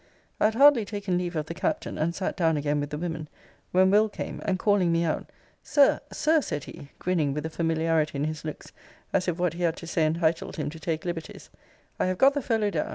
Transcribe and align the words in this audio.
I 0.39 0.45
had 0.45 0.55
hardly 0.55 0.83
taken 0.83 1.15
leave 1.15 1.35
of 1.35 1.45
the 1.45 1.53
Captain, 1.53 1.99
and 1.99 2.15
sat 2.15 2.35
down 2.35 2.57
again 2.57 2.79
with 2.79 2.89
the 2.89 2.97
women, 2.97 3.29
when 3.71 3.91
Will. 3.91 4.09
came; 4.09 4.41
and 4.45 4.57
calling 4.57 4.91
me 4.91 5.03
out, 5.03 5.29
'Sir, 5.61 5.99
Sir,' 6.11 6.41
said 6.41 6.63
he, 6.63 6.89
grinning 6.97 7.35
with 7.35 7.45
a 7.45 7.51
familiarity 7.51 8.15
in 8.17 8.23
his 8.23 8.43
looks 8.43 8.71
as 9.13 9.27
if 9.27 9.37
what 9.37 9.53
he 9.53 9.61
had 9.61 9.77
to 9.77 9.85
say 9.85 10.03
entitled 10.07 10.55
him 10.55 10.71
to 10.71 10.79
take 10.79 11.05
liberties; 11.05 11.51
'I 11.99 12.05
have 12.07 12.17
got 12.17 12.33
the 12.33 12.41
fellow 12.41 12.71
down! 12.71 12.89